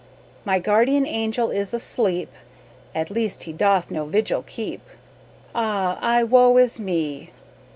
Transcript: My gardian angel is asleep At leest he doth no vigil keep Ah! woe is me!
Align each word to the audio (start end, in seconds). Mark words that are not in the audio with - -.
My 0.45 0.57
gardian 0.57 1.05
angel 1.05 1.51
is 1.51 1.75
asleep 1.75 2.31
At 2.95 3.11
leest 3.11 3.43
he 3.43 3.53
doth 3.53 3.91
no 3.91 4.05
vigil 4.07 4.41
keep 4.41 4.81
Ah! 5.53 6.23
woe 6.27 6.57
is 6.57 6.79
me! 6.79 7.29